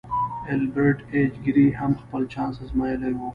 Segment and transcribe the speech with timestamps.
[0.49, 3.21] ایلبرټ ایچ ګیري هم خپل چانس ازمایلی و